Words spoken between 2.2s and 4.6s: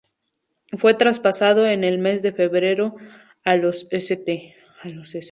de febrero a los St.